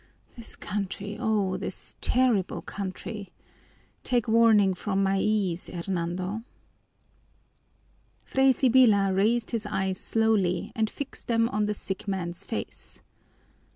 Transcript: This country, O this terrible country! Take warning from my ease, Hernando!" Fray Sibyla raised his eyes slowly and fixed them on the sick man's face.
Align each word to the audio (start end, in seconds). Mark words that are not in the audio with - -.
This 0.35 0.55
country, 0.55 1.15
O 1.19 1.57
this 1.57 1.95
terrible 2.01 2.63
country! 2.63 3.31
Take 4.03 4.27
warning 4.27 4.73
from 4.73 5.03
my 5.03 5.19
ease, 5.19 5.67
Hernando!" 5.67 6.41
Fray 8.23 8.51
Sibyla 8.51 9.13
raised 9.13 9.51
his 9.51 9.67
eyes 9.67 9.99
slowly 9.99 10.71
and 10.75 10.89
fixed 10.89 11.27
them 11.27 11.47
on 11.49 11.67
the 11.67 11.75
sick 11.75 12.07
man's 12.07 12.43
face. 12.43 12.99